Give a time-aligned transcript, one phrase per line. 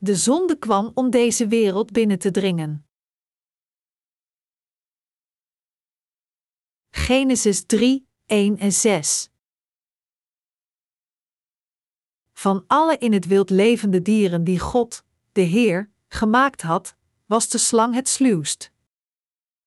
[0.00, 2.86] De zonde kwam om deze wereld binnen te dringen.
[6.90, 9.30] Genesis 3, 1 en 6
[12.32, 16.96] Van alle in het wild levende dieren die God, de Heer, gemaakt had,
[17.26, 18.72] was de slang het sluwst.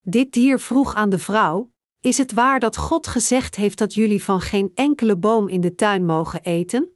[0.02, 4.24] Dit dier vroeg aan de vrouw: Is het waar dat God gezegd heeft dat jullie
[4.24, 6.96] van geen enkele boom in de tuin mogen eten?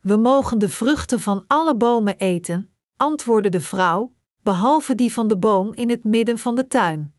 [0.00, 5.38] We mogen de vruchten van alle bomen eten, antwoordde de vrouw, behalve die van de
[5.38, 7.14] boom in het midden van de tuin.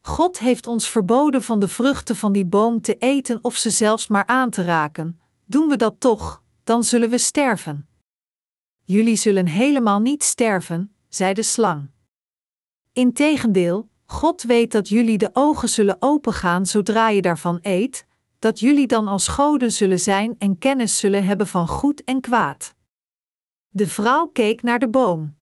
[0.00, 4.06] God heeft ons verboden van de vruchten van die boom te eten of ze zelfs
[4.06, 5.20] maar aan te raken.
[5.44, 7.88] Doen we dat toch, dan zullen we sterven.
[8.82, 11.90] Jullie zullen helemaal niet sterven, zei de slang.
[12.92, 18.06] Integendeel, God weet dat jullie de ogen zullen opengaan zodra je daarvan eet,
[18.38, 22.74] dat jullie dan als goden zullen zijn en kennis zullen hebben van goed en kwaad.
[23.68, 25.36] De vrouw keek naar de boom.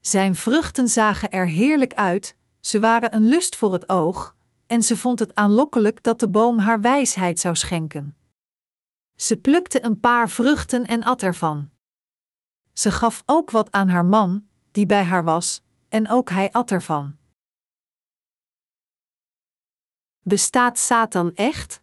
[0.00, 4.96] Zijn vruchten zagen er heerlijk uit, ze waren een lust voor het oog, en ze
[4.96, 8.16] vond het aanlokkelijk dat de boom haar wijsheid zou schenken.
[9.16, 11.70] Ze plukte een paar vruchten en at ervan.
[12.72, 16.70] Ze gaf ook wat aan haar man, die bij haar was, en ook hij at
[16.70, 17.16] ervan.
[20.22, 21.82] Bestaat Satan echt?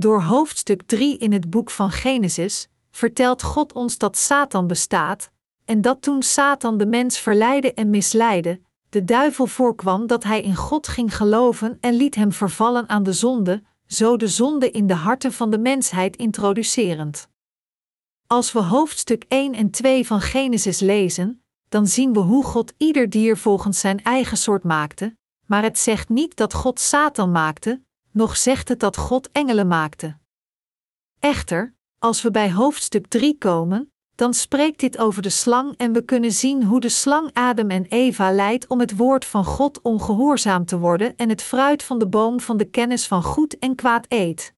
[0.00, 5.30] Door hoofdstuk 3 in het boek van Genesis vertelt God ons dat Satan bestaat,
[5.64, 10.56] en dat toen Satan de mens verleidde en misleidde, de duivel voorkwam dat hij in
[10.56, 14.94] God ging geloven en liet hem vervallen aan de zonde, zo de zonde in de
[14.94, 17.28] harten van de mensheid introducerend.
[18.26, 23.10] Als we hoofdstuk 1 en 2 van Genesis lezen, dan zien we hoe God ieder
[23.10, 28.36] dier volgens zijn eigen soort maakte, maar het zegt niet dat God Satan maakte, nog
[28.36, 30.18] zegt het dat God engelen maakte.
[31.18, 36.04] Echter, als we bij hoofdstuk 3 komen, dan spreekt dit over de slang en we
[36.04, 40.64] kunnen zien hoe de slang Adam en Eva leidt om het woord van God ongehoorzaam
[40.64, 44.06] te worden en het fruit van de boom van de kennis van goed en kwaad
[44.08, 44.54] eet.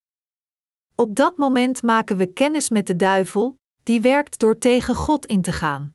[0.94, 5.42] Op dat moment maken we kennis met de duivel, die werkt door tegen God in
[5.42, 5.94] te gaan.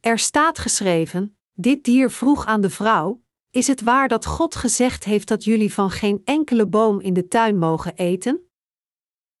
[0.00, 5.04] Er staat geschreven: Dit dier vroeg aan de vrouw: Is het waar dat God gezegd
[5.04, 8.40] heeft dat jullie van geen enkele boom in de tuin mogen eten?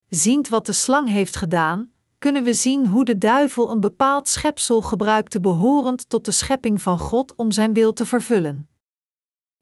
[0.08, 4.82] Ziend wat de slang heeft gedaan, kunnen we zien hoe de duivel een bepaald schepsel
[4.82, 8.68] gebruikte behorend tot de schepping van God om zijn wil te vervullen.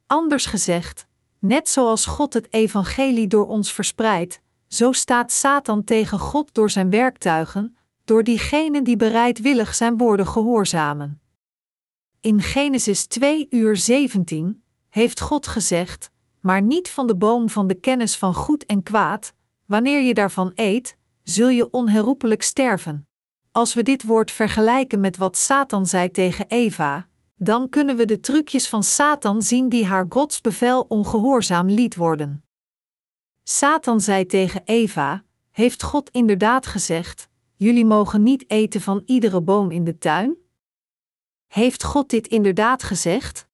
[0.07, 1.07] Anders gezegd,
[1.39, 6.91] net zoals God het evangelie door ons verspreidt, zo staat Satan tegen God door zijn
[6.91, 11.21] werktuigen, door diegenen die bereidwillig zijn woorden gehoorzamen.
[12.21, 17.75] In Genesis 2 uur 17 heeft God gezegd: Maar niet van de boom van de
[17.75, 19.35] kennis van goed en kwaad,
[19.67, 23.09] wanneer je daarvan eet, zul je onherroepelijk sterven.
[23.53, 28.21] Als we dit woord vergelijken met wat Satan zei tegen Eva, dan kunnen we de
[28.21, 32.45] trucjes van Satan zien die haar Gods bevel ongehoorzaam liet worden.
[33.43, 39.71] Satan zei tegen Eva: Heeft God inderdaad gezegd: Jullie mogen niet eten van iedere boom
[39.71, 40.37] in de tuin?
[41.49, 43.49] Heeft God dit inderdaad gezegd?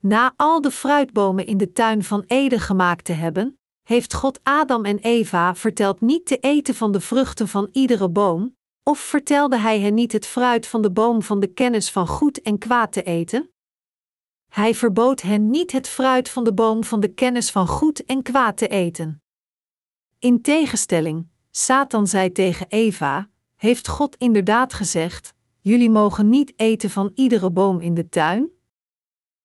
[0.00, 4.84] Na al de fruitbomen in de tuin van Eden gemaakt te hebben, heeft God Adam
[4.84, 9.80] en Eva verteld niet te eten van de vruchten van iedere boom, of vertelde hij
[9.80, 13.02] hen niet het fruit van de boom van de kennis van goed en kwaad te
[13.02, 13.50] eten?
[14.50, 18.22] Hij verbood hen niet het fruit van de boom van de kennis van goed en
[18.22, 19.22] kwaad te eten.
[20.18, 25.33] In tegenstelling, Satan zei tegen Eva: Heeft God inderdaad gezegd:
[25.66, 28.50] Jullie mogen niet eten van iedere boom in de tuin?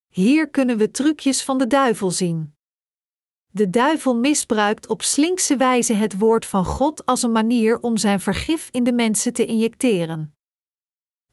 [0.07, 2.55] Hier kunnen we trucjes van de duivel zien.
[3.51, 8.19] De duivel misbruikt op slinkse wijze het woord van God als een manier om zijn
[8.19, 10.35] vergif in de mensen te injecteren.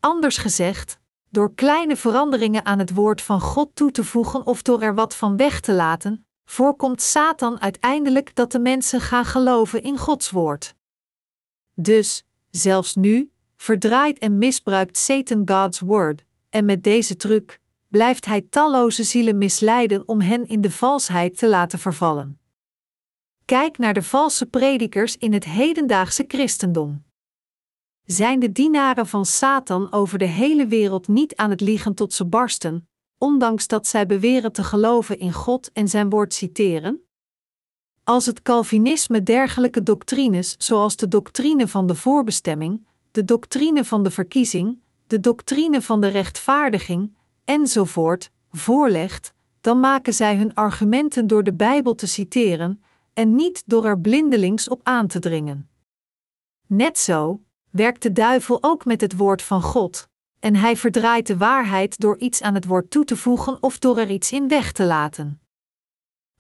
[0.00, 0.98] Anders gezegd,
[1.30, 5.16] door kleine veranderingen aan het woord van God toe te voegen of door er wat
[5.16, 10.74] van weg te laten, voorkomt Satan uiteindelijk dat de mensen gaan geloven in Gods woord.
[11.74, 18.47] Dus, zelfs nu, verdraait en misbruikt Satan God's word, en met deze truc, blijft hij
[18.50, 22.38] talloze zielen misleiden om hen in de valsheid te laten vervallen.
[23.44, 27.04] Kijk naar de valse predikers in het hedendaagse christendom.
[28.04, 32.24] Zijn de dienaren van Satan over de hele wereld niet aan het liegen tot ze
[32.24, 32.88] barsten,
[33.18, 37.00] ondanks dat zij beweren te geloven in God en zijn woord citeren?
[38.04, 42.86] Als het Calvinisme dergelijke doctrines, zoals de doctrine van de voorbestemming,
[43.16, 50.36] de doctrine van de verkiezing, de doctrine van de rechtvaardiging, enzovoort, voorlegt, dan maken zij
[50.36, 52.83] hun argumenten door de Bijbel te citeren
[53.13, 55.68] en niet door er blindelings op aan te dringen.
[56.66, 60.09] Net zo, werkt de duivel ook met het woord van God,
[60.39, 63.98] en hij verdraait de waarheid door iets aan het woord toe te voegen of door
[63.98, 65.41] er iets in weg te laten.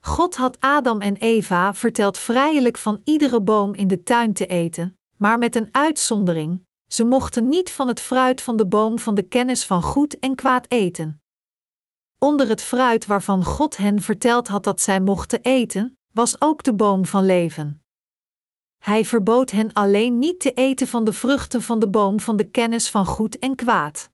[0.00, 4.96] God had Adam en Eva verteld vrijelijk van iedere boom in de tuin te eten,
[5.16, 9.22] maar met een uitzondering: ze mochten niet van het fruit van de boom van de
[9.22, 11.22] kennis van goed en kwaad eten.
[12.18, 16.74] Onder het fruit waarvan God hen verteld had dat zij mochten eten, was ook de
[16.74, 17.84] boom van leven.
[18.78, 22.50] Hij verbood hen alleen niet te eten van de vruchten van de boom van de
[22.50, 24.10] kennis van goed en kwaad.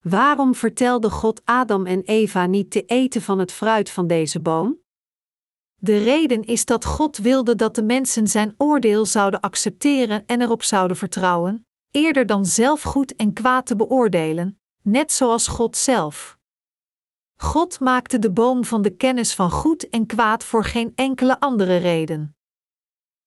[0.00, 4.81] Waarom vertelde God Adam en Eva niet te eten van het fruit van deze boom?
[5.84, 10.62] De reden is dat God wilde dat de mensen zijn oordeel zouden accepteren en erop
[10.62, 16.38] zouden vertrouwen, eerder dan zelf goed en kwaad te beoordelen, net zoals God zelf.
[17.36, 21.76] God maakte de boom van de kennis van goed en kwaad voor geen enkele andere
[21.76, 22.36] reden.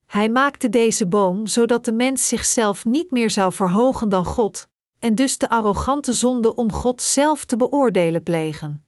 [0.06, 4.68] Hij maakte deze boom zodat de mens zichzelf niet meer zou verhogen dan God,
[5.00, 8.88] en dus de arrogante zonde om God zelf te beoordelen plegen.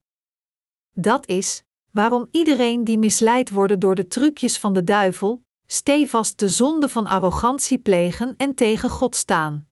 [0.93, 1.65] Dat is
[1.97, 7.07] waarom iedereen die misleid wordt door de trucjes van de duivel, stevast de zonde van
[7.07, 9.67] arrogantie plegen en tegen God staan.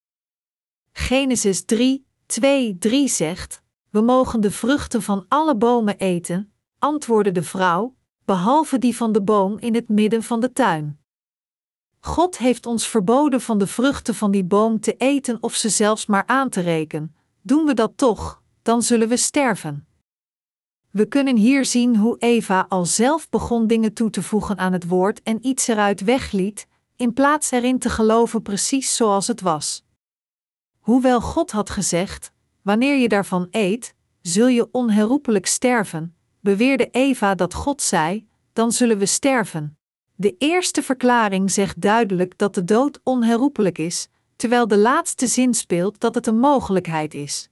[0.92, 7.44] Genesis 3, 2, 3 zegt: We mogen de vruchten van alle bomen eten, antwoordde de
[7.44, 7.96] vrouw,
[8.26, 11.00] behalve die van de boom in het midden van de tuin.
[12.00, 16.06] God heeft ons verboden van de vruchten van die boom te eten of ze zelfs
[16.06, 17.16] maar aan te rekenen.
[17.42, 19.88] Doen we dat toch, dan zullen we sterven.
[20.96, 24.88] We kunnen hier zien hoe Eva al zelf begon dingen toe te voegen aan het
[24.88, 29.84] woord en iets eruit wegliet, in plaats erin te geloven precies zoals het was.
[30.80, 32.32] Hoewel God had gezegd:
[32.62, 38.98] Wanneer je daarvan eet, zul je onherroepelijk sterven, beweerde Eva dat God zei: Dan zullen
[38.98, 39.78] we sterven.
[40.16, 46.00] De eerste verklaring zegt duidelijk dat de dood onherroepelijk is, terwijl de laatste zin speelt
[46.00, 47.50] dat het een mogelijkheid is.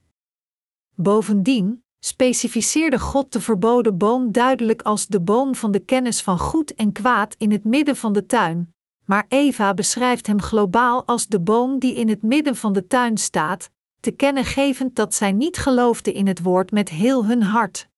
[0.94, 6.74] Bovendien specificeerde God de verboden boom duidelijk als de boom van de kennis van goed
[6.74, 8.74] en kwaad in het midden van de tuin,
[9.04, 13.16] maar Eva beschrijft hem globaal als de boom die in het midden van de tuin
[13.16, 13.70] staat,
[14.00, 17.88] te kennen gevend dat zij niet geloofde in het woord met heel hun hart.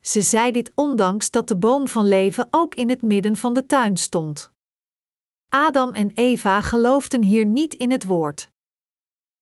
[0.00, 3.66] Ze zei dit ondanks dat de boom van leven ook in het midden van de
[3.66, 4.52] tuin stond.
[5.48, 8.50] Adam en Eva geloofden hier niet in het woord.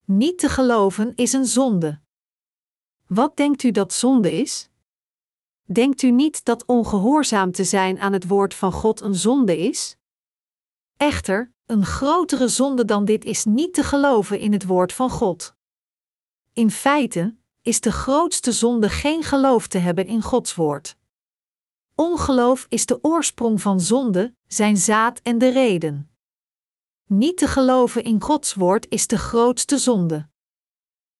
[0.05, 2.05] Niet te geloven is een zonde.
[3.07, 4.69] Wat denkt u dat zonde is?
[5.65, 9.97] Denkt u niet dat ongehoorzaam te zijn aan het woord van God een zonde is?
[10.97, 15.55] Echter, een grotere zonde dan dit is niet te geloven in het woord van God.
[16.53, 20.97] In feite, is de grootste zonde geen geloof te hebben in Gods woord.
[21.95, 26.11] Ongeloof is de oorsprong van zonde, zijn zaad en de reden.
[27.07, 30.29] Niet te geloven in Gods woord is de grootste zonde.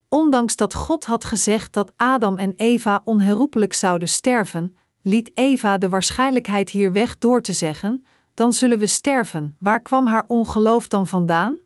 [0.09, 5.89] Ondanks dat God had gezegd dat Adam en Eva onherroepelijk zouden sterven, liet Eva de
[5.89, 8.05] waarschijnlijkheid hier weg door te zeggen:
[8.35, 9.57] dan zullen we sterven.
[9.59, 11.59] Waar kwam haar ongeloof dan vandaan?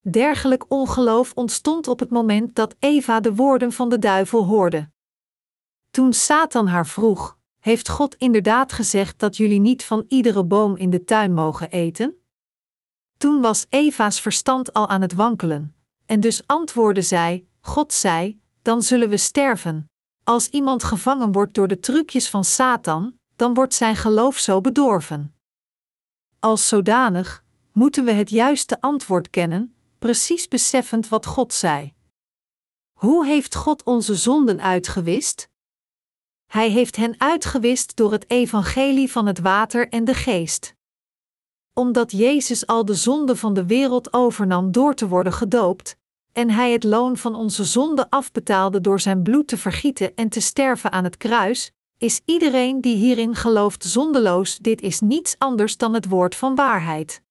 [0.00, 4.90] Dergelijk ongeloof ontstond op het moment dat Eva de woorden van de duivel hoorde.
[5.90, 10.90] Toen Satan haar vroeg: Heeft God inderdaad gezegd dat jullie niet van iedere boom in
[10.90, 12.14] de tuin mogen eten?
[13.16, 15.75] Toen was Eva's verstand al aan het wankelen,
[16.06, 19.90] en dus antwoordde zij: God zei: Dan zullen we sterven.
[20.24, 25.34] Als iemand gevangen wordt door de trucjes van Satan, dan wordt zijn geloof zo bedorven.
[26.38, 31.94] Als zodanig moeten we het juiste antwoord kennen, precies beseffend wat God zei.
[32.92, 35.48] Hoe heeft God onze zonden uitgewist?
[36.46, 40.75] Hij heeft hen uitgewist door het evangelie van het water en de geest.
[41.78, 45.96] Omdat Jezus al de zonde van de wereld overnam door te worden gedoopt,
[46.32, 50.40] en hij het loon van onze zonde afbetaalde door zijn bloed te vergieten en te
[50.40, 54.58] sterven aan het kruis, is iedereen die hierin gelooft zondeloos.
[54.58, 57.22] Dit is niets anders dan het woord van waarheid.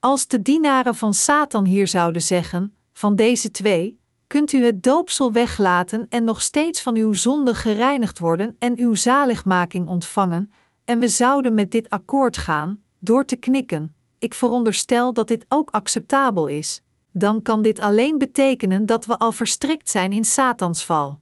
[0.00, 5.32] Als de dienaren van Satan hier zouden zeggen: van deze twee, kunt u het doopsel
[5.32, 10.52] weglaten en nog steeds van uw zonde gereinigd worden en uw zaligmaking ontvangen,
[10.84, 13.94] en we zouden met dit akkoord gaan, door te knikken.
[14.18, 16.82] Ik veronderstel dat dit ook acceptabel is,
[17.12, 21.20] dan kan dit alleen betekenen dat we al verstrikt zijn in Satans val.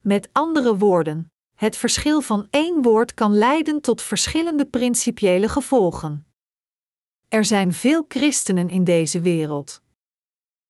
[0.00, 6.26] Met andere woorden, het verschil van één woord kan leiden tot verschillende principiële gevolgen.
[7.28, 9.82] Er zijn veel christenen in deze wereld.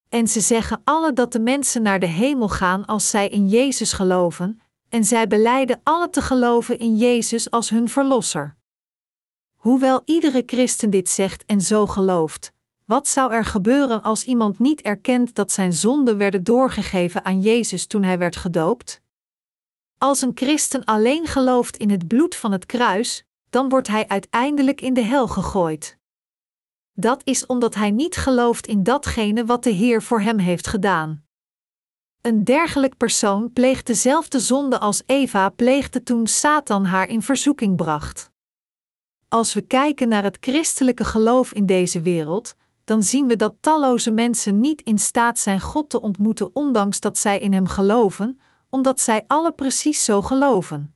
[0.08, 3.92] En ze zeggen alle dat de mensen naar de hemel gaan als zij in Jezus
[3.92, 8.56] geloven, en zij beleiden alle te geloven in Jezus als hun verlosser.
[9.64, 12.52] Hoewel iedere christen dit zegt en zo gelooft,
[12.84, 17.86] wat zou er gebeuren als iemand niet erkent dat zijn zonden werden doorgegeven aan Jezus
[17.86, 19.00] toen hij werd gedoopt?
[19.98, 24.80] Als een christen alleen gelooft in het bloed van het kruis, dan wordt hij uiteindelijk
[24.80, 25.98] in de hel gegooid.
[26.92, 31.24] Dat is omdat hij niet gelooft in datgene wat de Heer voor hem heeft gedaan.
[32.20, 38.32] Een dergelijk persoon pleegt dezelfde zonde als Eva pleegde toen Satan haar in verzoeking bracht.
[39.34, 44.10] Als we kijken naar het christelijke geloof in deze wereld, dan zien we dat talloze
[44.10, 49.00] mensen niet in staat zijn God te ontmoeten, ondanks dat zij in Hem geloven, omdat
[49.00, 50.94] zij alle precies zo geloven.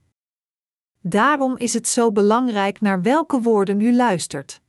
[1.00, 4.61] Daarom is het zo belangrijk naar welke woorden u luistert.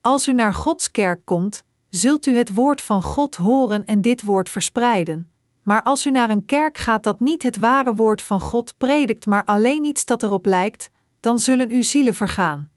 [0.00, 4.22] Als u naar Gods kerk komt, zult u het woord van God horen en dit
[4.22, 5.30] woord verspreiden.
[5.62, 9.26] Maar als u naar een kerk gaat dat niet het ware woord van God predikt,
[9.26, 12.69] maar alleen iets dat erop lijkt, dan zullen uw zielen vergaan.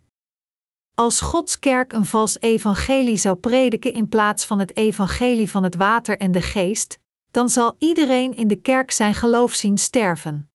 [0.95, 5.75] Als Gods kerk een vals evangelie zou prediken in plaats van het evangelie van het
[5.75, 6.99] water en de geest,
[7.31, 10.51] dan zal iedereen in de kerk zijn geloof zien sterven.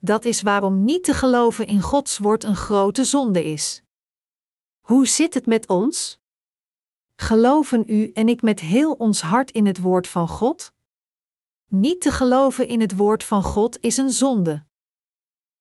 [0.00, 3.82] Dat is waarom niet te geloven in Gods woord een grote zonde is.
[4.80, 6.20] Hoe zit het met ons?
[7.16, 10.72] Geloven u en ik met heel ons hart in het woord van God?
[11.66, 14.65] Niet te geloven in het woord van God is een zonde.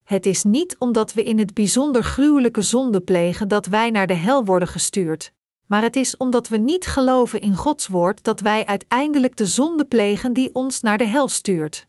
[0.05, 4.13] Het is niet omdat we in het bijzonder gruwelijke zonde plegen dat wij naar de
[4.13, 5.33] hel worden gestuurd,
[5.65, 9.85] maar het is omdat we niet geloven in Gods woord dat wij uiteindelijk de zonde
[9.85, 11.87] plegen die ons naar de hel stuurt.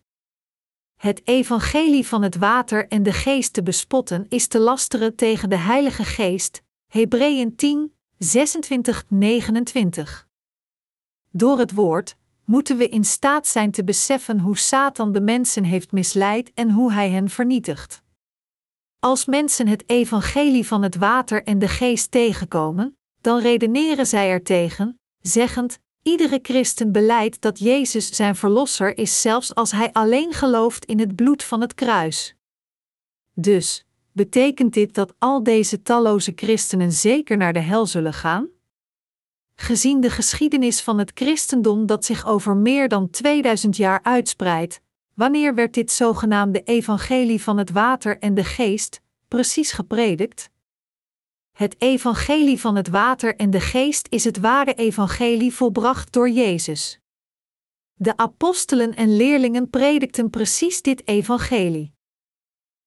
[0.96, 5.58] Het evangelie van het water en de geest te bespotten is te lasteren tegen de
[5.58, 6.62] Heilige Geest.
[6.86, 10.28] Hebreeën 10, 26, 29.
[11.30, 15.92] Door het woord moeten we in staat zijn te beseffen hoe Satan de mensen heeft
[15.92, 18.04] misleid en hoe hij hen vernietigt.
[19.06, 24.42] Als mensen het evangelie van het water en de geest tegenkomen, dan redeneren zij er
[24.42, 30.84] tegen, zeggend: Iedere christen beleidt dat Jezus zijn verlosser is, zelfs als hij alleen gelooft
[30.84, 32.34] in het bloed van het kruis.
[33.34, 38.48] Dus, betekent dit dat al deze talloze christenen zeker naar de hel zullen gaan?
[39.54, 44.80] Gezien de geschiedenis van het christendom dat zich over meer dan 2000 jaar uitspreidt,
[45.16, 50.50] wanneer werd dit zogenaamde evangelie van het water en de geest precies gepredikt?
[51.52, 57.00] Het evangelie van het water en de geest is het ware evangelie volbracht door Jezus.
[57.94, 61.92] De apostelen en leerlingen predikten precies dit evangelie.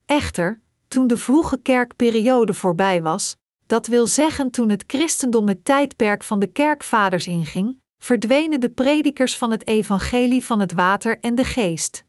[0.05, 6.24] Echter, toen de vroege kerkperiode voorbij was, dat wil zeggen toen het christendom het tijdperk
[6.24, 11.45] van de kerkvaders inging, verdwenen de predikers van het evangelie van het water en de
[11.45, 12.07] geest.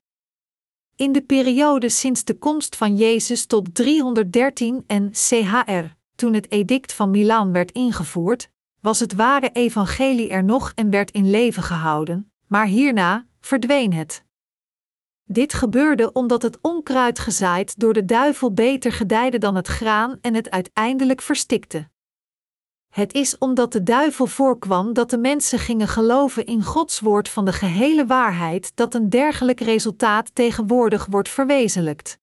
[1.00, 6.92] In de periode sinds de komst van Jezus tot 313 en CHR, toen het edict
[6.92, 12.32] van Milaan werd ingevoerd, was het ware evangelie er nog en werd in leven gehouden,
[12.46, 14.24] maar hierna verdween het.
[15.24, 20.34] Dit gebeurde omdat het onkruid gezaaid door de duivel beter gedijde dan het graan en
[20.34, 21.88] het uiteindelijk verstikte.
[22.90, 27.44] Het is omdat de duivel voorkwam dat de mensen gingen geloven in Gods woord van
[27.44, 32.18] de gehele waarheid dat een dergelijk resultaat tegenwoordig wordt verwezenlijkt.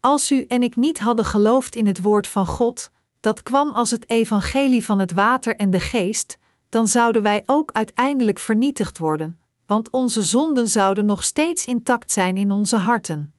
[0.00, 2.90] Als u en ik niet hadden geloofd in het woord van God,
[3.20, 6.38] dat kwam als het evangelie van het water en de geest,
[6.68, 12.36] dan zouden wij ook uiteindelijk vernietigd worden, want onze zonden zouden nog steeds intact zijn
[12.36, 13.34] in onze harten.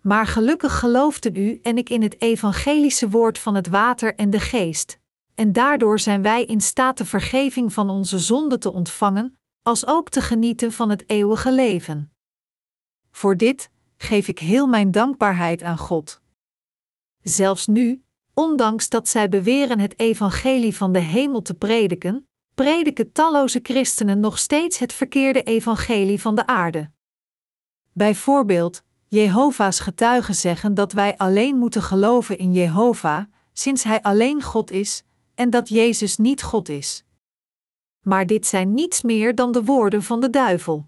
[0.00, 4.40] Maar gelukkig geloofden u en ik in het evangelische woord van het water en de
[4.40, 5.00] geest,
[5.34, 10.08] en daardoor zijn wij in staat de vergeving van onze zonden te ontvangen, als ook
[10.08, 12.12] te genieten van het eeuwige leven.
[13.10, 16.20] Voor dit geef ik heel mijn dankbaarheid aan God.
[17.22, 18.02] Zelfs nu,
[18.34, 24.38] ondanks dat zij beweren het evangelie van de hemel te prediken, prediken talloze christenen nog
[24.38, 26.90] steeds het verkeerde evangelie van de aarde.
[27.92, 34.70] Bijvoorbeeld, Jehovah's getuigen zeggen dat wij alleen moeten geloven in Jehovah, sinds Hij alleen God
[34.70, 37.04] is, en dat Jezus niet God is.
[38.00, 40.86] Maar dit zijn niets meer dan de woorden van de duivel.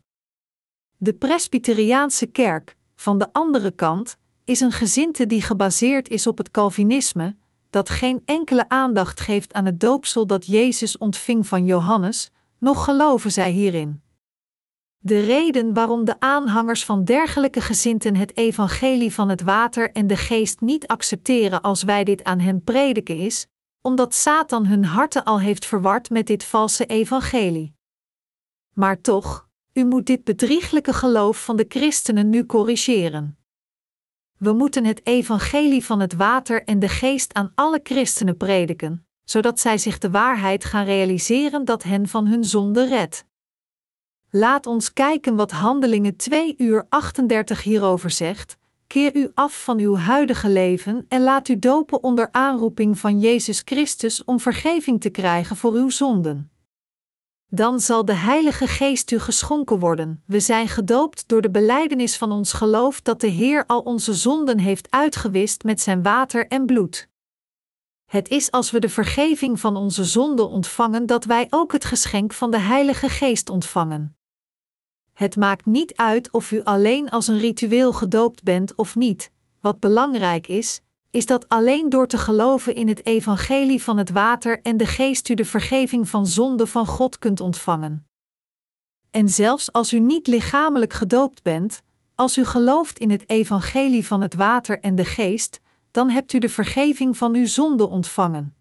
[0.96, 6.50] De Presbyteriaanse kerk, van de andere kant, is een gezinte die gebaseerd is op het
[6.50, 7.36] Calvinisme,
[7.70, 13.32] dat geen enkele aandacht geeft aan het doopsel dat Jezus ontving van Johannes, nog geloven
[13.32, 14.02] zij hierin.
[14.98, 20.16] De reden waarom de aanhangers van dergelijke gezinten het evangelie van het water en de
[20.16, 23.46] geest niet accepteren als wij dit aan hen prediken is,
[23.86, 27.74] omdat Satan hun harten al heeft verward met dit valse evangelie.
[28.72, 33.38] Maar toch, u moet dit bedrieglijke geloof van de christenen nu corrigeren.
[34.38, 39.60] We moeten het evangelie van het water en de geest aan alle christenen prediken, zodat
[39.60, 43.24] zij zich de waarheid gaan realiseren dat hen van hun zonde redt.
[44.30, 48.58] Laat ons kijken wat Handelingen 2 uur 38 hierover zegt.
[48.86, 53.62] Keer u af van uw huidige leven en laat u dopen onder aanroeping van Jezus
[53.64, 56.50] Christus om vergeving te krijgen voor uw zonden.
[57.46, 60.22] Dan zal de Heilige Geest u geschonken worden.
[60.26, 64.58] We zijn gedoopt door de belijdenis van ons geloof dat de Heer al onze zonden
[64.58, 67.08] heeft uitgewist met zijn water en bloed.
[68.04, 72.32] Het is als we de vergeving van onze zonden ontvangen dat wij ook het geschenk
[72.32, 74.16] van de Heilige Geest ontvangen.
[75.14, 79.30] Het maakt niet uit of u alleen als een ritueel gedoopt bent of niet.
[79.61, 80.80] Wat belangrijk is,
[81.11, 85.28] is dat alleen door te geloven in het evangelie van het water en de geest
[85.28, 88.06] u de vergeving van zonde van God kunt ontvangen.
[89.11, 91.83] En zelfs als u niet lichamelijk gedoopt bent,
[92.14, 96.38] als u gelooft in het evangelie van het water en de geest, dan hebt u
[96.38, 98.54] de vergeving van uw zonde ontvangen.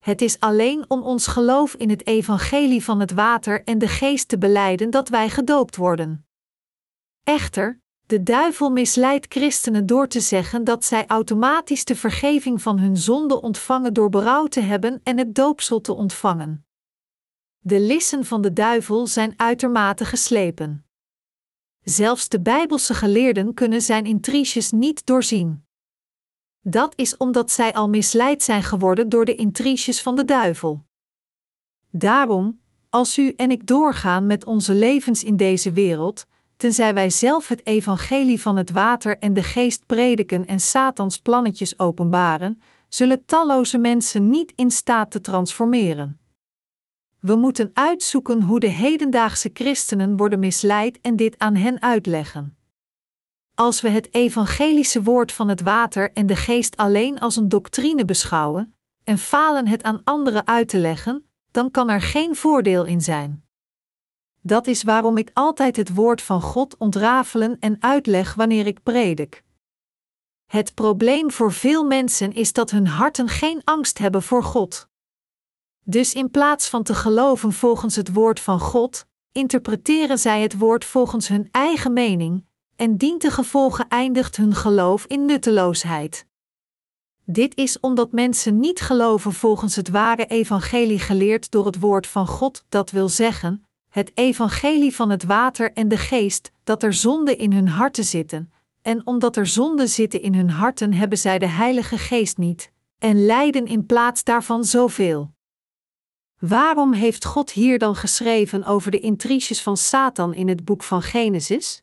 [0.00, 4.28] Het is alleen om ons geloof in het evangelie van het water en de geest
[4.28, 6.26] te beleiden dat wij gedoopt worden.
[7.24, 12.96] Echter, de duivel misleidt christenen door te zeggen dat zij automatisch de vergeving van hun
[12.96, 16.66] zonde ontvangen door berouw te hebben en het doopsel te ontvangen.
[17.58, 20.84] De lissen van de duivel zijn uitermate geslepen.
[21.80, 25.66] Zelfs de Bijbelse geleerden kunnen zijn intriges niet doorzien.
[26.62, 30.84] Dat is omdat zij al misleid zijn geworden door de intriges van de duivel.
[31.90, 36.26] Daarom, als u en ik doorgaan met onze levens in deze wereld,
[36.56, 41.78] tenzij wij zelf het evangelie van het water en de geest prediken en Satans plannetjes
[41.78, 46.20] openbaren, zullen talloze mensen niet in staat te transformeren.
[47.20, 52.56] We moeten uitzoeken hoe de hedendaagse christenen worden misleid en dit aan hen uitleggen.
[53.60, 58.04] Als we het evangelische woord van het water en de geest alleen als een doctrine
[58.04, 58.74] beschouwen
[59.04, 63.44] en falen het aan anderen uit te leggen, dan kan er geen voordeel in zijn.
[64.42, 69.44] Dat is waarom ik altijd het woord van God ontrafelen en uitleg wanneer ik predik.
[70.46, 74.88] Het probleem voor veel mensen is dat hun harten geen angst hebben voor God.
[75.84, 80.84] Dus in plaats van te geloven volgens het woord van God, interpreteren zij het woord
[80.84, 82.48] volgens hun eigen mening,
[82.80, 86.26] en dientengevolge eindigt hun geloof in nutteloosheid.
[87.24, 92.26] Dit is omdat mensen niet geloven volgens het ware evangelie geleerd door het woord van
[92.26, 97.38] God, dat wil zeggen, het evangelie van het water en de geest, dat er zonden
[97.38, 101.48] in hun harten zitten, en omdat er zonden zitten in hun harten hebben zij de
[101.48, 105.30] Heilige Geest niet, en lijden in plaats daarvan zoveel.
[106.38, 111.02] Waarom heeft God hier dan geschreven over de intriges van Satan in het boek van
[111.02, 111.82] Genesis?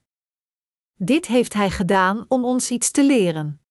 [0.99, 3.61] Dit heeft Hij gedaan om ons iets te leren.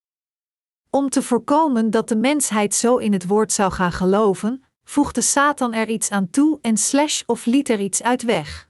[0.89, 5.73] Om te voorkomen dat de mensheid zo in het woord zou gaan geloven, voegde Satan
[5.73, 8.69] er iets aan toe en slash of liet er iets uit weg.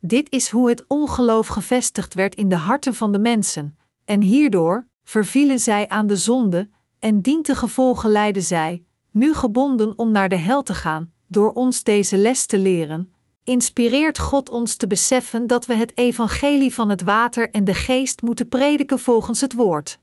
[0.00, 4.86] Dit is hoe het ongeloof gevestigd werd in de harten van de mensen, en hierdoor
[5.04, 6.68] vervielen zij aan de zonde,
[6.98, 12.16] en dientengevolge leiden zij, nu gebonden om naar de hel te gaan, door ons deze
[12.16, 13.12] les te leren,
[13.48, 18.22] inspireert God ons te beseffen dat we het evangelie van het water en de geest
[18.22, 19.98] moeten prediken volgens het woord.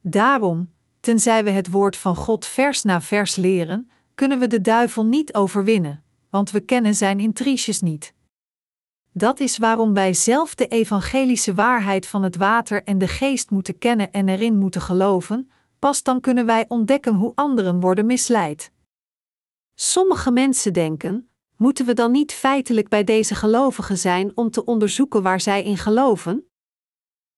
[0.00, 5.04] Daarom, tenzij we het woord van God vers na vers leren, kunnen we de duivel
[5.04, 8.14] niet overwinnen, want we kennen zijn intriges niet.
[9.12, 13.78] Dat is waarom wij zelf de evangelische waarheid van het water en de geest moeten
[13.78, 18.72] kennen en erin moeten geloven, pas dan kunnen wij ontdekken hoe anderen worden misleid.
[19.74, 21.31] Sommige mensen denken:
[21.62, 25.76] moeten we dan niet feitelijk bij deze gelovigen zijn om te onderzoeken waar zij in
[25.76, 26.46] geloven?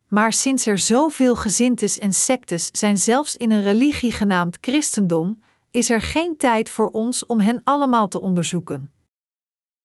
[0.09, 5.91] Maar sinds er zoveel gezintes en sectes zijn, zelfs in een religie genaamd christendom, is
[5.91, 8.93] er geen tijd voor ons om hen allemaal te onderzoeken.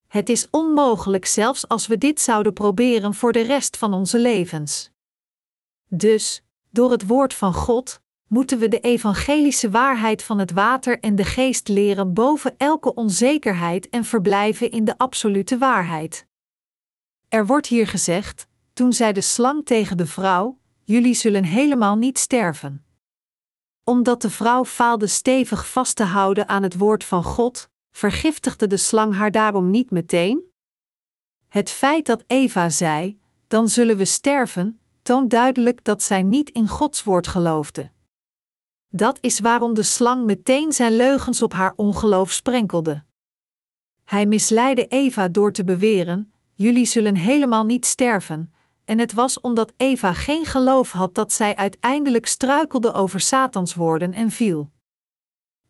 [0.06, 4.90] Het is onmogelijk zelfs als we dit zouden proberen voor de rest van onze levens.
[5.88, 7.99] Dus, door het woord van God,
[8.30, 13.88] moeten we de evangelische waarheid van het water en de geest leren boven elke onzekerheid
[13.88, 16.26] en verblijven in de absolute waarheid.
[17.28, 22.18] Er wordt hier gezegd: toen zei de slang tegen de vrouw: Jullie zullen helemaal niet
[22.18, 22.84] sterven
[23.90, 28.76] omdat de vrouw faalde stevig vast te houden aan het woord van God, vergiftigde de
[28.76, 30.42] slang haar daarom niet meteen?
[31.48, 36.68] Het feit dat Eva zei: Dan zullen we sterven, toont duidelijk dat zij niet in
[36.68, 37.90] Gods woord geloofde.
[38.92, 43.02] Dat is waarom de slang meteen zijn leugens op haar ongeloof sprenkelde.
[44.04, 48.52] Hij misleidde Eva door te beweren: Jullie zullen helemaal niet sterven,
[48.84, 54.12] en het was omdat Eva geen geloof had dat zij uiteindelijk struikelde over Satans woorden
[54.12, 54.70] en viel.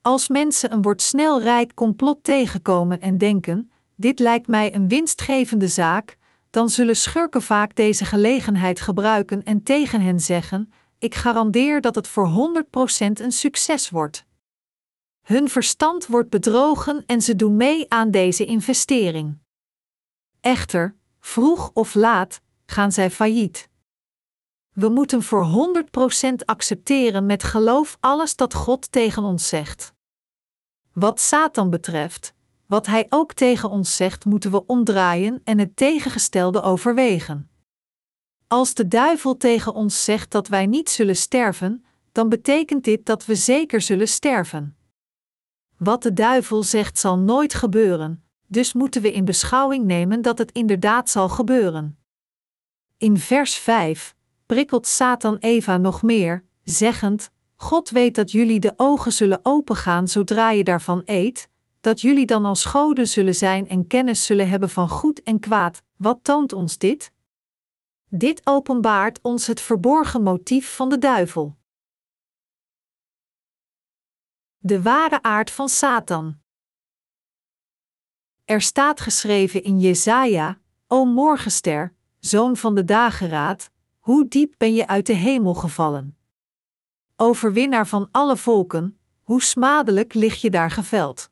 [0.02, 5.68] Als mensen een wordt snel rijk complot tegenkomen en denken: dit lijkt mij een winstgevende
[5.68, 6.16] zaak,
[6.50, 12.08] dan zullen schurken vaak deze gelegenheid gebruiken en tegen hen zeggen: ik garandeer dat het
[12.08, 12.66] voor 100%
[13.12, 14.24] een succes wordt.
[15.22, 19.38] Hun verstand wordt bedrogen en ze doen mee aan deze investering.
[20.40, 23.68] Echter, vroeg of laat gaan zij failliet.
[24.72, 25.72] We moeten voor
[26.30, 29.94] 100% accepteren met geloof alles dat God tegen ons zegt.
[30.92, 32.34] Wat Satan betreft,
[32.66, 37.49] wat hij ook tegen ons zegt, moeten we omdraaien en het tegengestelde overwegen.
[38.52, 43.26] Als de duivel tegen ons zegt dat wij niet zullen sterven, dan betekent dit dat
[43.26, 44.76] we zeker zullen sterven.
[45.76, 50.52] Wat de duivel zegt zal nooit gebeuren, dus moeten we in beschouwing nemen dat het
[50.52, 51.98] inderdaad zal gebeuren.
[52.96, 54.14] In vers 5
[54.46, 60.50] prikkelt Satan Eva nog meer, zeggend: God weet dat jullie de ogen zullen opengaan zodra
[60.50, 61.48] je daarvan eet,
[61.80, 65.82] dat jullie dan als goden zullen zijn en kennis zullen hebben van goed en kwaad.
[65.96, 67.12] Wat toont ons dit?
[68.12, 71.56] Dit openbaart ons het verborgen motief van de duivel.
[74.58, 76.40] De ware aard van Satan.
[78.44, 84.86] Er staat geschreven in Jesaja: O morgenster, zoon van de dageraad, hoe diep ben je
[84.86, 86.18] uit de hemel gevallen?
[87.16, 91.30] Overwinnaar van alle volken, hoe smadelijk lig je daar geveld?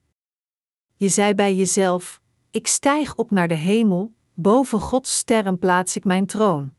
[0.97, 6.05] Je zei bij jezelf: Ik stijg op naar de hemel, boven Gods sterren plaats ik
[6.05, 6.75] mijn troon.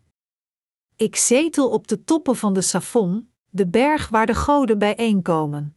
[0.95, 5.75] Ik zetel op de toppen van de Safon, de berg waar de goden bijeenkomen.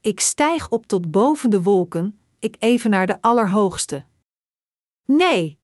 [0.00, 4.04] Ik stijg op tot boven de wolken, ik even naar de Allerhoogste.
[5.04, 5.58] Nee!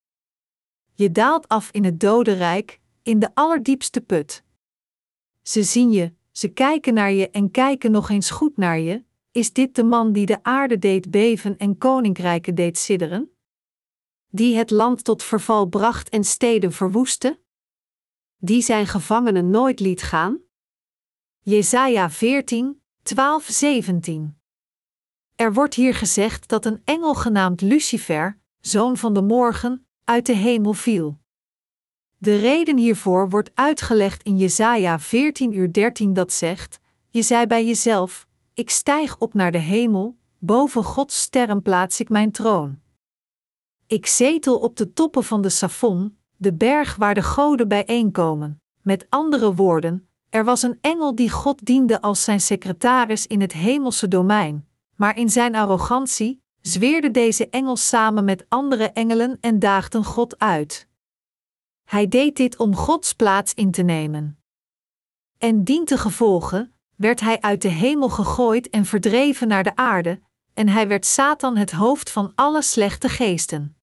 [0.93, 4.43] Je daalt af in het dodenrijk, in de allerdiepste put.
[5.41, 9.03] Ze zien je, ze kijken naar je en kijken nog eens goed naar je.
[9.31, 13.30] Is dit de man die de aarde deed beven en koninkrijken deed sidderen?
[14.33, 17.39] Die het land tot verval bracht en steden verwoestte?
[18.37, 20.39] Die zijn gevangenen nooit liet gaan?
[21.39, 24.37] Jesaja 14, 12, 17
[25.35, 30.35] Er wordt hier gezegd dat een engel genaamd Lucifer, zoon van de morgen, uit de
[30.35, 31.19] hemel viel.
[32.17, 37.65] De reden hiervoor wordt uitgelegd in Jesaja 14 uur 13 dat zegt: Je zei bij
[37.65, 42.80] jezelf: Ik stijg op naar de hemel, boven Gods sterren plaats ik mijn troon.
[43.91, 48.61] Ik zetel op de toppen van de Safon, de berg waar de goden bijeenkomen.
[48.81, 53.53] Met andere woorden, er was een engel die God diende als zijn secretaris in het
[53.53, 60.03] hemelse domein, maar in zijn arrogantie zweerde deze engel samen met andere engelen en daagden
[60.03, 60.87] God uit.
[61.83, 64.39] Hij deed dit om Gods plaats in te nemen.
[65.37, 70.21] En dient gevolgen werd hij uit de hemel gegooid en verdreven naar de aarde,
[70.53, 73.75] en hij werd Satan het hoofd van alle slechte geesten.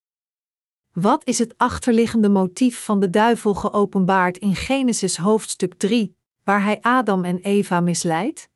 [1.00, 6.78] Wat is het achterliggende motief van de duivel geopenbaard in Genesis hoofdstuk 3, waar hij
[6.80, 8.48] Adam en Eva misleidt?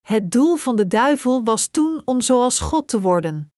[0.00, 3.52] Het doel van de duivel was toen om zoals God te worden.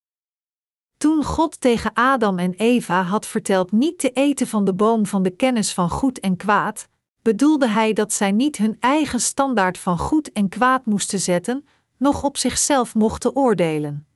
[0.96, 5.22] Toen God tegen Adam en Eva had verteld niet te eten van de boom van
[5.22, 6.88] de kennis van goed en kwaad,
[7.22, 12.22] bedoelde hij dat zij niet hun eigen standaard van goed en kwaad moesten zetten, noch
[12.22, 14.06] op zichzelf mochten oordelen.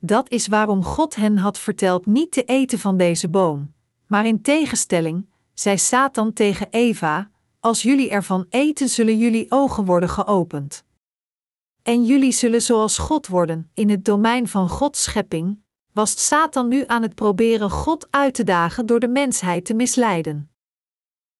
[0.00, 3.72] Dat is waarom God hen had verteld niet te eten van deze boom.
[4.06, 10.08] Maar in tegenstelling, zei Satan tegen Eva: Als jullie ervan eten, zullen jullie ogen worden
[10.08, 10.84] geopend.
[11.82, 13.70] En jullie zullen zoals God worden.
[13.74, 18.44] In het domein van Gods schepping was Satan nu aan het proberen God uit te
[18.44, 20.50] dagen door de mensheid te misleiden.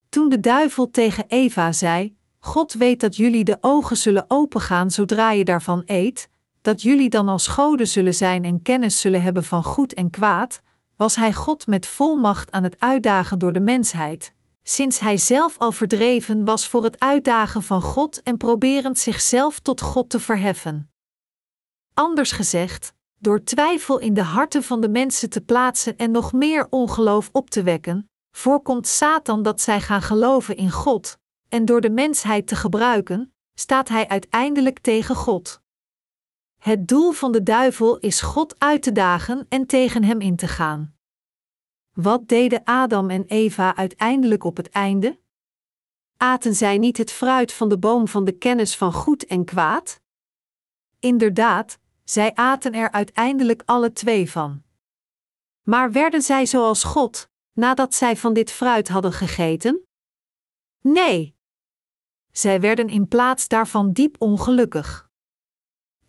[0.09, 5.31] Toen de duivel tegen Eva zei: God weet dat jullie de ogen zullen opengaan zodra
[5.31, 6.29] je daarvan eet,
[6.61, 10.61] dat jullie dan als goden zullen zijn en kennis zullen hebben van goed en kwaad,
[10.97, 15.73] was hij God met volmacht aan het uitdagen door de mensheid, sinds hij zelf al
[15.73, 20.91] verdreven was voor het uitdagen van God en proberend zichzelf tot God te verheffen.
[21.95, 26.67] Anders gezegd, door twijfel in de harten van de mensen te plaatsen en nog meer
[26.71, 31.19] ongeloof op te wekken, voorkomt Satan dat zij gaan geloven in God,
[31.49, 35.60] en door de mensheid te gebruiken, staat hij uiteindelijk tegen God.
[36.61, 40.49] Het doel van de duivel is God uit te dagen en tegen hem in te
[40.49, 40.95] gaan.
[41.93, 45.21] Wat deden Adam en Eva uiteindelijk op het einde?
[46.17, 50.01] Aten zij niet het fruit van de boom van de kennis van goed en kwaad?
[50.99, 54.63] Inderdaad, zij aten er uiteindelijk alle twee van.
[55.63, 59.87] Maar werden zij zoals God, nadat zij van dit fruit hadden gegeten?
[60.81, 61.37] Nee.
[62.33, 65.10] Zij werden in plaats daarvan diep ongelukkig.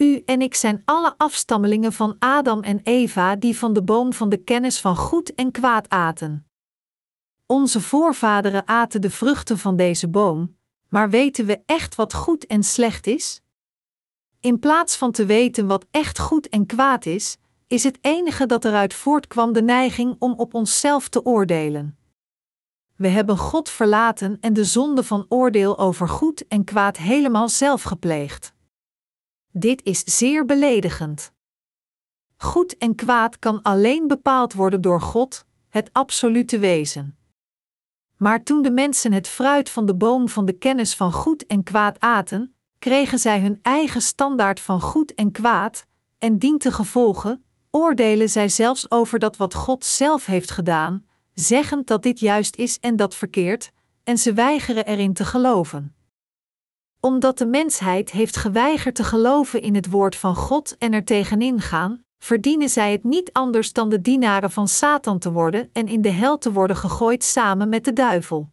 [0.01, 4.29] U en ik zijn alle afstammelingen van Adam en Eva die van de boom van
[4.29, 6.47] de kennis van goed en kwaad aten.
[7.45, 10.57] Onze voorvaderen aten de vruchten van deze boom,
[10.89, 13.41] maar weten we echt wat goed en slecht is?
[14.39, 17.37] In plaats van te weten wat echt goed en kwaad is,
[17.67, 21.97] is het enige dat eruit voortkwam de neiging om op onszelf te oordelen.
[22.95, 27.83] We hebben God verlaten en de zonde van oordeel over goed en kwaad helemaal zelf
[27.83, 28.53] gepleegd.
[29.53, 31.31] Dit is zeer beledigend.
[32.37, 37.17] Goed en kwaad kan alleen bepaald worden door God, het absolute wezen.
[38.17, 41.63] Maar toen de mensen het fruit van de boom van de kennis van goed en
[41.63, 45.85] kwaad aten, kregen zij hun eigen standaard van goed en kwaad,
[46.17, 52.19] en dientengevolge oordelen zij zelfs over dat wat God zelf heeft gedaan, zeggend dat dit
[52.19, 53.71] juist is en dat verkeerd,
[54.03, 55.95] en ze weigeren erin te geloven.
[57.01, 61.61] Omdat de mensheid heeft geweigerd te geloven in het woord van God en er tegenin
[61.61, 66.01] gaan, verdienen zij het niet anders dan de dienaren van Satan te worden en in
[66.01, 68.49] de hel te worden gegooid samen met de duivel.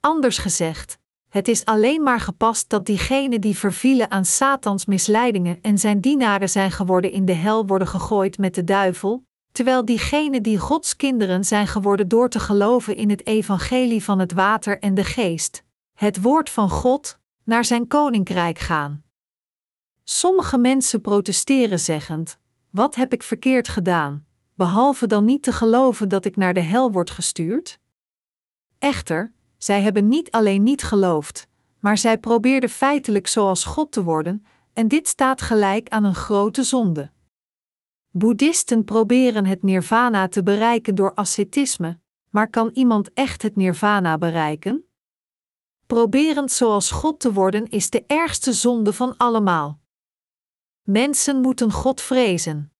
[0.00, 5.78] Anders gezegd, het is alleen maar gepast dat diegenen die vervielen aan Satans misleidingen en
[5.78, 10.58] zijn dienaren zijn geworden in de hel worden gegooid met de duivel, terwijl diegenen die
[10.58, 15.04] Gods kinderen zijn geworden door te geloven in het evangelie van het water en de
[15.04, 19.02] geest, het woord van God, naar zijn koninkrijk gaan.
[20.04, 22.38] Sommige mensen protesteren zeggend:
[22.70, 26.92] Wat heb ik verkeerd gedaan, behalve dan niet te geloven dat ik naar de hel
[26.92, 27.78] word gestuurd?
[28.78, 34.44] Echter, zij hebben niet alleen niet geloofd, maar zij probeerden feitelijk zoals God te worden,
[34.72, 37.10] en dit staat gelijk aan een grote zonde.
[38.10, 41.98] Boeddhisten proberen het nirvana te bereiken door ascetisme,
[42.30, 44.87] maar kan iemand echt het nirvana bereiken?
[45.88, 49.80] Proberend zoals God te worden is de ergste zonde van allemaal.
[50.82, 52.72] Mensen moeten God vrezen.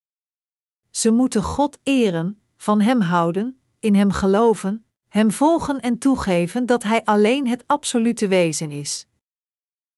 [0.91, 6.83] Ze moeten God eren, van Hem houden, in Hem geloven, Hem volgen en toegeven dat
[6.83, 9.07] Hij alleen het absolute wezen is.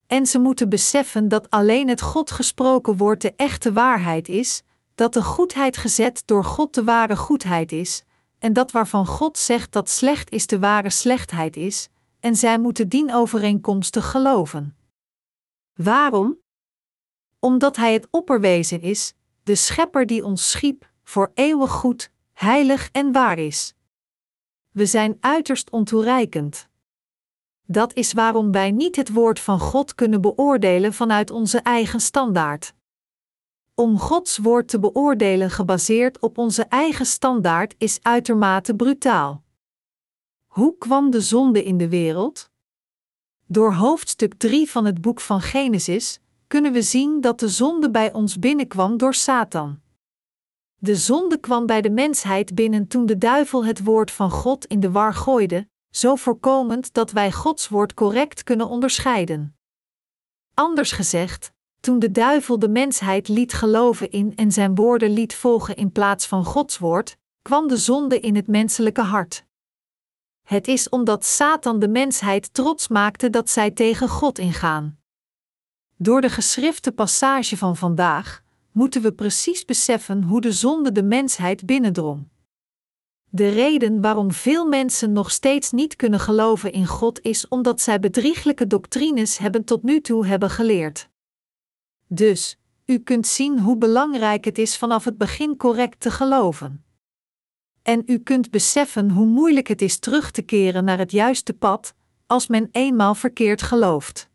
[0.07, 4.63] En ze moeten beseffen dat alleen het God gesproken woord de echte waarheid is,
[4.95, 8.05] dat de goedheid gezet door God de ware goedheid is,
[8.39, 11.89] en dat waarvan God zegt dat slecht is de ware slechtheid is,
[12.21, 14.77] en zij moeten dienovereenkomstig geloven.
[15.75, 16.39] Waarom?
[17.39, 23.13] Omdat Hij het opperwezen is, de Schepper die ons schiep, voor eeuwig goed, heilig en
[23.13, 23.75] waar is.
[24.71, 26.69] We zijn uiterst ontoereikend.
[27.67, 32.75] Dat is waarom wij niet het woord van God kunnen beoordelen vanuit onze eigen standaard.
[33.75, 39.43] Om Gods woord te beoordelen gebaseerd op onze eigen standaard is uitermate brutaal.
[40.51, 42.51] Hoe kwam de zonde in de wereld?
[43.47, 48.13] Door hoofdstuk 3 van het boek van Genesis kunnen we zien dat de zonde bij
[48.13, 49.81] ons binnenkwam door Satan.
[50.77, 54.81] De zonde kwam bij de mensheid binnen toen de duivel het woord van God in
[54.81, 59.57] de war gooide, zo voorkomend dat wij Gods woord correct kunnen onderscheiden.
[60.55, 65.77] Anders gezegd, toen de duivel de mensheid liet geloven in en zijn woorden liet volgen
[65.77, 69.49] in plaats van Gods woord, kwam de zonde in het menselijke hart.
[70.51, 74.99] Het is omdat Satan de mensheid trots maakte dat zij tegen God ingaan.
[75.97, 81.67] Door de geschrifte passage van vandaag moeten we precies beseffen hoe de zonde de mensheid
[81.67, 82.29] binnendrong.
[83.29, 88.01] De reden waarom veel mensen nog steeds niet kunnen geloven in God is omdat zij
[88.01, 91.09] bedrieglijke doctrines hebben tot nu toe hebben geleerd.
[92.07, 96.85] Dus, u kunt zien hoe belangrijk het is vanaf het begin correct te geloven.
[97.83, 101.95] En u kunt beseffen hoe moeilijk het is terug te keren naar het juiste pad,
[102.27, 104.29] als men eenmaal verkeerd gelooft.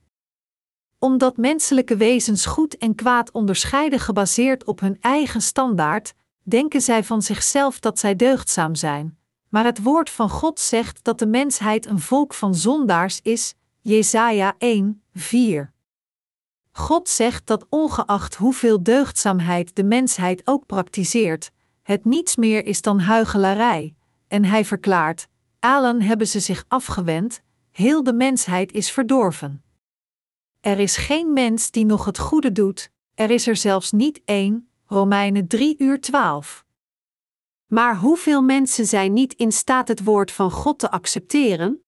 [0.99, 7.21] Omdat menselijke wezens goed en kwaad onderscheiden gebaseerd op hun eigen standaard, denken zij van
[7.21, 9.17] zichzelf dat zij deugdzaam zijn.
[9.49, 14.55] Maar het woord van God zegt dat de mensheid een volk van zondaars is, Jesaja
[14.57, 15.73] 1, 4.
[16.71, 21.51] God zegt dat ongeacht hoeveel deugdzaamheid de mensheid ook praktiseert,
[21.85, 23.95] het niets meer is dan huigelarij,
[24.27, 25.27] en hij verklaart:
[25.59, 29.63] allen hebben ze zich afgewend, heel de mensheid is verdorven.
[30.59, 34.69] Er is geen mens die nog het goede doet, er is er zelfs niet één,
[34.85, 36.65] Romeinen 3 uur 12.
[37.65, 41.83] Maar hoeveel mensen zijn niet in staat het woord van God te accepteren?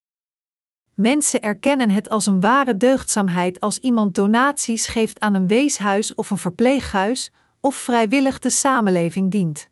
[0.93, 6.29] Mensen erkennen het als een ware deugdzaamheid als iemand donaties geeft aan een weeshuis of
[6.29, 9.69] een verpleeghuis, of vrijwillig de samenleving dient.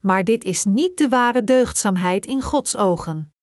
[0.00, 3.34] Maar dit is niet de ware deugdzaamheid in Gods ogen.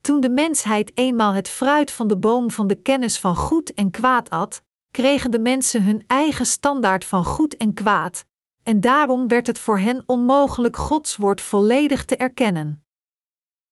[0.00, 3.90] Toen de mensheid eenmaal het fruit van de boom van de kennis van goed en
[3.90, 8.24] kwaad at, kregen de mensen hun eigen standaard van goed en kwaad,
[8.62, 12.84] en daarom werd het voor hen onmogelijk Gods woord volledig te erkennen.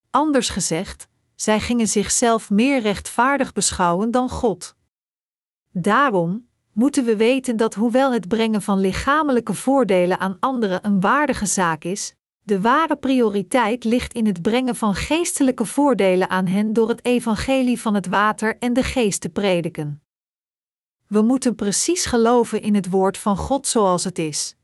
[0.09, 4.75] Anders gezegd, zij gingen zichzelf meer rechtvaardig beschouwen dan God.
[5.71, 6.48] Daarom
[6.79, 11.83] moeten we weten dat hoewel het brengen van lichamelijke voordelen aan anderen een waardige zaak
[11.83, 12.13] is,
[12.43, 17.81] de ware prioriteit ligt in het brengen van geestelijke voordelen aan hen door het evangelie
[17.81, 20.01] van het water en de geest te prediken.
[21.07, 24.55] We moeten precies geloven in het woord van God zoals het is.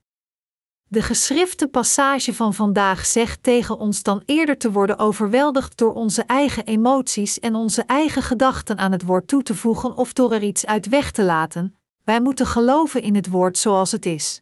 [0.87, 6.23] De geschrifte passage van vandaag zegt tegen ons dan eerder te worden overweldigd door onze
[6.23, 10.43] eigen emoties en onze eigen gedachten aan het woord toe te voegen of door er
[10.43, 11.75] iets uit weg te laten.
[12.05, 14.41] Wij moeten geloven in het woord zoals het is.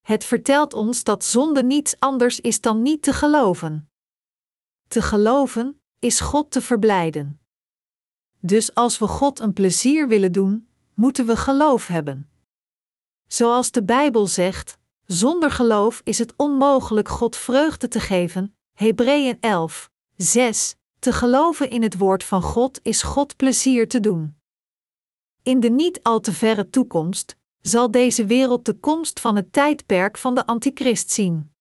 [0.00, 3.90] Het vertelt ons dat zonde niets anders is dan niet te geloven.
[4.88, 7.40] Te geloven is God te verblijden.
[8.40, 12.30] Dus als we God een plezier willen doen, moeten we geloof hebben.
[13.26, 18.56] Zoals de Bijbel zegt, zonder geloof is het onmogelijk God vreugde te geven.
[18.72, 20.76] Hebreeën 11, 6.
[20.98, 24.37] Te geloven in het woord van God is God plezier te doen.
[25.42, 30.18] In de niet al te verre toekomst zal deze wereld de komst van het tijdperk
[30.18, 31.52] van de Antichrist zien.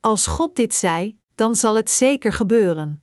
[0.00, 3.02] Als God dit zei, dan zal het zeker gebeuren.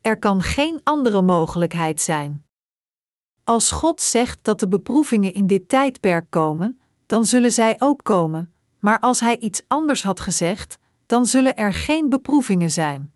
[0.00, 2.44] Er kan geen andere mogelijkheid zijn.
[3.44, 8.54] Als God zegt dat de beproevingen in dit tijdperk komen, dan zullen zij ook komen,
[8.78, 13.12] maar als Hij iets anders had gezegd, dan zullen er geen beproevingen zijn.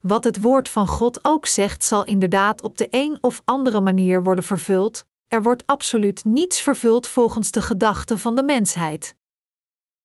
[0.00, 4.22] Wat het woord van God ook zegt, zal inderdaad op de een of andere manier
[4.22, 9.16] worden vervuld, er wordt absoluut niets vervuld volgens de gedachten van de mensheid.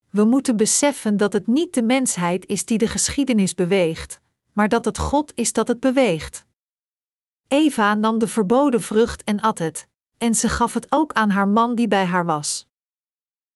[0.10, 4.20] We moeten beseffen dat het niet de mensheid is die de geschiedenis beweegt,
[4.54, 6.46] maar dat het God is dat het beweegt.
[7.48, 11.48] Eva nam de verboden vrucht en at het, en ze gaf het ook aan haar
[11.48, 12.68] man die bij haar was.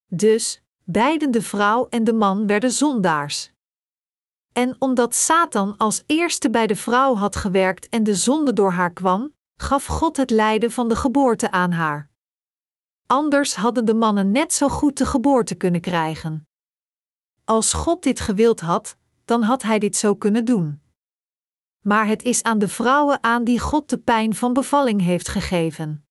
[0.07, 3.51] Dus, beiden de vrouw en de man werden zondaars.
[4.57, 8.93] En omdat Satan als eerste bij de vrouw had gewerkt en de zonde door haar
[8.93, 12.09] kwam, gaf God het lijden van de geboorte aan haar.
[13.05, 16.47] Anders hadden de mannen net zo goed de geboorte kunnen krijgen.
[17.43, 20.81] Als God dit gewild had, dan had hij dit zo kunnen doen.
[21.81, 26.05] Maar het is aan de vrouwen aan die God de pijn van bevalling heeft gegeven.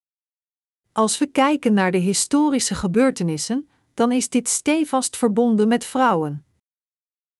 [0.92, 6.46] Als we kijken naar de historische gebeurtenissen, dan is dit stevast verbonden met vrouwen.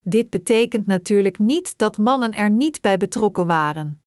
[0.08, 4.02] Dit betekent natuurlijk niet dat mannen er niet bij betrokken waren.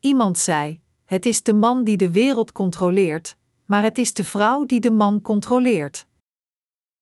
[0.00, 4.64] Iemand zei: Het is de man die de wereld controleert, maar het is de vrouw
[4.64, 6.06] die de man controleert.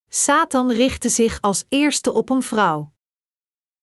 [0.09, 2.93] Satan richtte zich als eerste op een vrouw.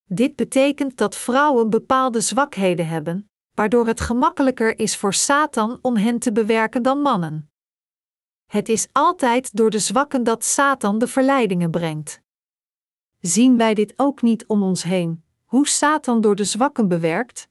[0.04, 6.18] Dit betekent dat vrouwen bepaalde zwakheden hebben, waardoor het gemakkelijker is voor Satan om hen
[6.18, 7.50] te bewerken dan mannen.
[8.46, 12.22] Het is altijd door de zwakken dat Satan de verleidingen brengt.
[13.26, 17.48] Zien wij dit ook niet om ons heen, hoe Satan door de zwakken bewerkt?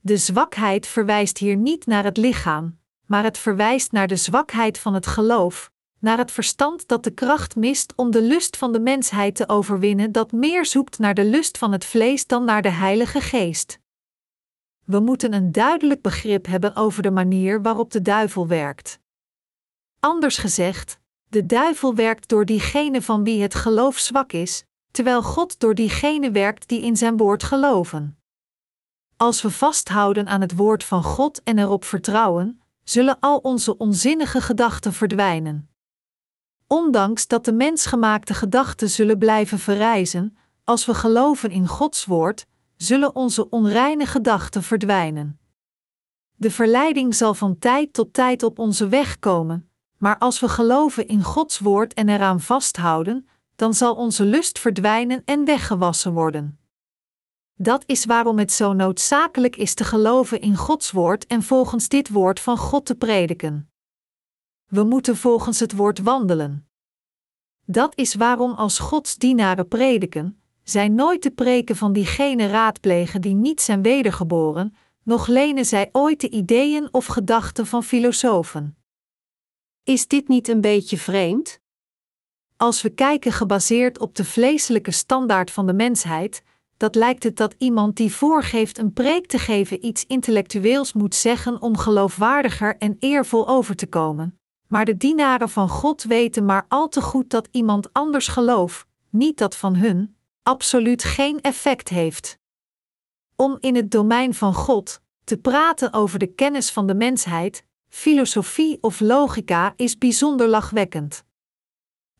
[0.00, 4.94] De zwakheid verwijst hier niet naar het lichaam, maar het verwijst naar de zwakheid van
[4.94, 9.34] het geloof, naar het verstand dat de kracht mist om de lust van de mensheid
[9.34, 13.20] te overwinnen, dat meer zoekt naar de lust van het vlees dan naar de Heilige
[13.20, 13.78] Geest.
[14.84, 18.98] We moeten een duidelijk begrip hebben over de manier waarop de duivel werkt.
[19.98, 25.60] Anders gezegd, de duivel werkt door diegene van wie het geloof zwak is, terwijl God
[25.60, 28.18] door diegene werkt die in zijn woord geloven.
[29.16, 34.40] Als we vasthouden aan het woord van God en erop vertrouwen, zullen al onze onzinnige
[34.40, 35.70] gedachten verdwijnen.
[36.66, 43.14] Ondanks dat de mensgemaakte gedachten zullen blijven verrijzen, als we geloven in Gods woord, zullen
[43.14, 45.40] onze onreine gedachten verdwijnen.
[46.36, 51.08] De verleiding zal van tijd tot tijd op onze weg komen, maar als we geloven
[51.08, 53.28] in Gods woord en eraan vasthouden,
[53.60, 56.58] dan zal onze lust verdwijnen en weggewassen worden.
[57.54, 62.08] Dat is waarom het zo noodzakelijk is te geloven in Gods woord en volgens dit
[62.08, 63.70] woord van God te prediken.
[64.66, 66.68] We moeten volgens het woord wandelen.
[67.64, 73.34] Dat is waarom als Gods dienaren prediken, zij nooit de preken van diegene raadplegen die
[73.34, 78.76] niet zijn wedergeboren, nog lenen zij ooit de ideeën of gedachten van filosofen.
[79.82, 81.59] Is dit niet een beetje vreemd?
[82.60, 86.42] Als we kijken gebaseerd op de vleeselijke standaard van de mensheid,
[86.76, 91.62] dat lijkt het dat iemand die voorgeeft een preek te geven iets intellectueels moet zeggen
[91.62, 94.38] om geloofwaardiger en eervol over te komen.
[94.68, 99.38] Maar de dienaren van God weten maar al te goed dat iemand anders geloof, niet
[99.38, 102.38] dat van hun, absoluut geen effect heeft.
[103.36, 108.78] Om in het domein van God te praten over de kennis van de mensheid, filosofie
[108.80, 111.28] of logica is bijzonder lachwekkend.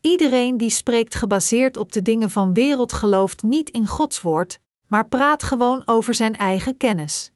[0.01, 5.09] Iedereen die spreekt gebaseerd op de dingen van wereld gelooft niet in Gods woord, maar
[5.09, 7.33] praat gewoon over zijn eigen kennis.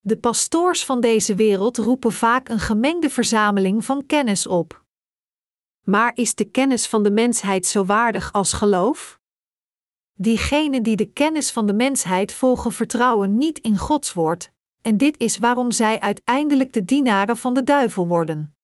[0.00, 4.84] De pastoors van deze wereld roepen vaak een gemengde verzameling van kennis op.
[5.84, 9.20] Maar is de kennis van de mensheid zo waardig als geloof?
[10.14, 14.52] Diegenen die de kennis van de mensheid volgen vertrouwen niet in Gods woord,
[14.82, 18.56] en dit is waarom zij uiteindelijk de dienaren van de duivel worden.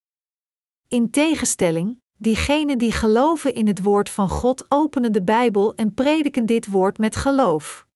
[0.88, 6.46] In tegenstelling, diegenen die geloven in het woord van God openen de Bijbel en prediken
[6.46, 7.86] dit woord met geloof.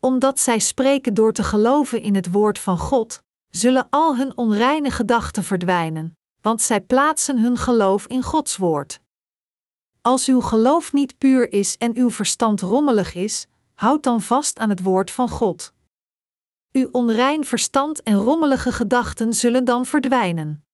[0.00, 4.90] Omdat zij spreken door te geloven in het woord van God, zullen al hun onreine
[4.90, 9.00] gedachten verdwijnen, want zij plaatsen hun geloof in Gods woord.
[10.00, 14.70] Als uw geloof niet puur is en uw verstand rommelig is, houd dan vast aan
[14.70, 15.72] het woord van God.
[16.72, 20.67] Uw onrein verstand en rommelige gedachten zullen dan verdwijnen.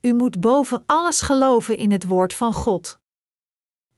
[0.00, 2.98] U moet boven alles geloven in het woord van God.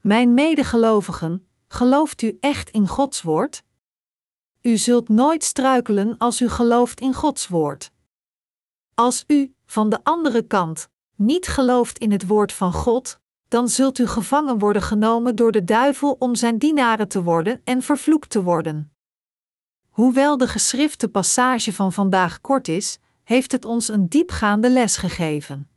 [0.00, 3.64] Mijn medegelovigen, gelooft u echt in Gods woord?
[4.62, 7.92] U zult nooit struikelen als u gelooft in Gods woord.
[8.94, 13.98] Als u, van de andere kant, niet gelooft in het woord van God, dan zult
[13.98, 18.42] u gevangen worden genomen door de duivel om zijn dienaren te worden en vervloekt te
[18.42, 18.92] worden.
[19.88, 25.69] Hoewel de geschrifte passage van vandaag kort is, heeft het ons een diepgaande les gegeven.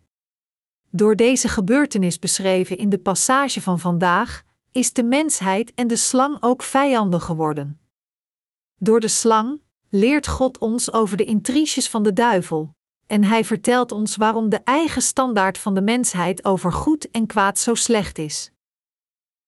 [0.95, 6.37] Door deze gebeurtenis beschreven in de passage van vandaag, is de mensheid en de slang
[6.39, 7.79] ook vijanden geworden.
[8.75, 12.75] Door de slang leert God ons over de intriges van de duivel,
[13.07, 17.59] en hij vertelt ons waarom de eigen standaard van de mensheid over goed en kwaad
[17.59, 18.52] zo slecht is.